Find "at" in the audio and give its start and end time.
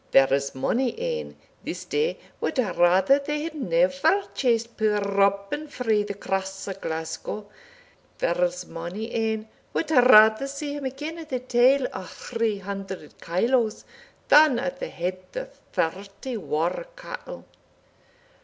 11.19-11.29, 14.57-14.79